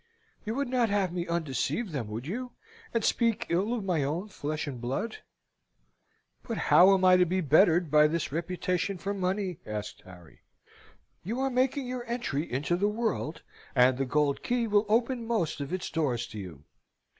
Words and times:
You 0.45 0.55
would 0.55 0.67
not 0.67 0.89
have 0.89 1.11
had 1.11 1.13
me 1.13 1.27
undeceive 1.27 1.91
them, 1.91 2.07
would 2.07 2.25
you, 2.25 2.53
and 2.91 3.05
speak 3.05 3.45
ill 3.49 3.71
of 3.71 3.83
my 3.83 4.03
own 4.03 4.29
flesh 4.29 4.65
and 4.65 4.81
blood?" 4.81 5.17
"But 6.41 6.57
how 6.57 6.95
am 6.95 7.05
I 7.05 7.17
bettered 7.23 7.91
by 7.91 8.07
this 8.07 8.31
reputation 8.31 8.97
for 8.97 9.13
money?" 9.13 9.59
asked 9.63 10.01
Harry. 10.03 10.39
"You 11.23 11.39
are 11.39 11.51
making 11.51 11.85
your 11.85 12.03
entry 12.05 12.51
into 12.51 12.75
the 12.75 12.89
world, 12.89 13.43
and 13.75 13.99
the 13.99 14.05
gold 14.05 14.41
key 14.41 14.65
will 14.65 14.87
open 14.89 15.27
most 15.27 15.61
of 15.61 15.71
its 15.71 15.87
doors 15.91 16.25
to 16.29 16.39
you. 16.39 16.63